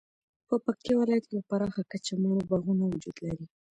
[0.65, 3.45] پکتیکا ولایت کې په پراخه کچه مڼو باغونه وجود لري